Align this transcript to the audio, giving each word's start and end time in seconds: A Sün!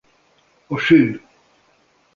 A 0.69 0.77
Sün! 0.79 1.21